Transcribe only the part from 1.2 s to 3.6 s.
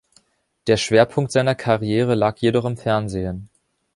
seiner Karriere lag jedoch im Fernsehen.